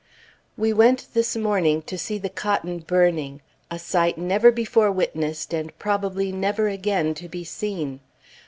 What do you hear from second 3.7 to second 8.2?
sight never before witnessed, and probably never again to be seen.